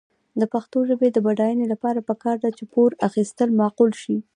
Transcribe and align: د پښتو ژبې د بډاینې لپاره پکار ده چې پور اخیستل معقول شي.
د 0.39 0.41
پښتو 0.53 0.77
ژبې 0.89 1.07
د 1.11 1.17
بډاینې 1.25 1.65
لپاره 1.73 2.05
پکار 2.09 2.37
ده 2.43 2.49
چې 2.57 2.63
پور 2.71 2.89
اخیستل 3.07 3.49
معقول 3.59 3.91
شي. 4.01 4.17